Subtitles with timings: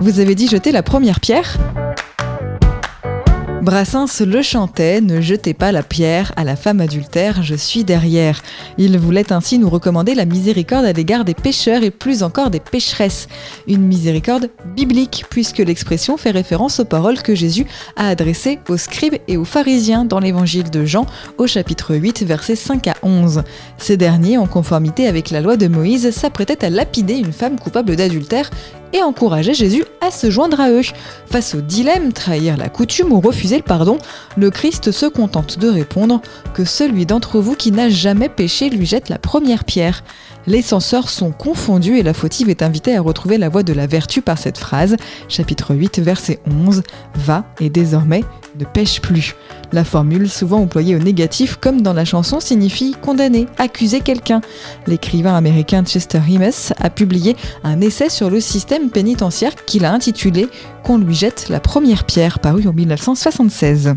[0.00, 1.56] Vous avez dit jeter la première pierre
[3.62, 8.40] Brassens le chantait, ne jetez pas la pierre à la femme adultère, je suis derrière.
[8.78, 12.60] Il voulait ainsi nous recommander la miséricorde à l'égard des pécheurs et plus encore des
[12.60, 13.26] pécheresses.
[13.66, 17.66] Une miséricorde biblique, puisque l'expression fait référence aux paroles que Jésus
[17.96, 21.06] a adressées aux scribes et aux pharisiens dans l'évangile de Jean
[21.36, 23.42] au chapitre 8 versets 5 à 11.
[23.78, 27.96] Ces derniers, en conformité avec la loi de Moïse, s'apprêtaient à lapider une femme coupable
[27.96, 28.48] d'adultère
[28.96, 30.82] et encourageaient Jésus à se joindre à eux.
[31.26, 33.98] Face au dilemme, trahir la coutume ou refuser le pardon,
[34.36, 36.20] le Christ se contente de répondre
[36.54, 40.02] que celui d'entre vous qui n'a jamais péché lui jette la première pierre.
[40.46, 43.86] Les censeurs sont confondus et la fautive est invitée à retrouver la voie de la
[43.86, 44.96] vertu par cette phrase,
[45.28, 46.82] chapitre 8, verset 11,
[47.16, 48.22] Va et désormais
[48.58, 49.34] ne pêche plus.
[49.72, 54.40] La formule, souvent employée au négatif comme dans la chanson, signifie condamner, accuser quelqu'un.
[54.86, 60.48] L'écrivain américain Chester Himes a publié un essai sur le système pénitentiaire qu'il a intitulé
[60.84, 63.96] Qu'on lui jette la première pierre, paru en 1976.